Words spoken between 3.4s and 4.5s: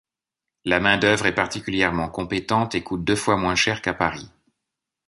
cher qu’à Paris.